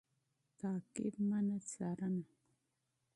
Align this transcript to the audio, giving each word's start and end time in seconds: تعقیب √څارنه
تعقیب 0.59 1.13
√څارنه 1.69 2.23